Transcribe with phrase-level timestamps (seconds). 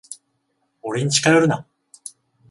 [0.81, 1.67] 俺に近寄るな。